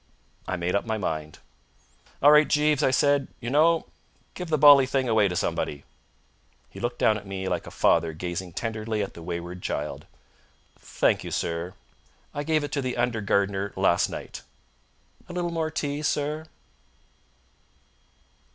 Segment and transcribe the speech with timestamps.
[0.47, 1.37] I made up my mind.
[2.23, 3.27] "All right, Jeeves," I said.
[3.39, 3.85] "You know!
[4.33, 5.83] Give the bally thing away to somebody!"
[6.71, 10.07] He looked down at me like a father gazing tenderly at the wayward child.
[10.79, 11.75] "Thank you, sir.
[12.33, 14.41] I gave it to the under gardener last night.
[15.29, 16.47] A little more tea, sir?"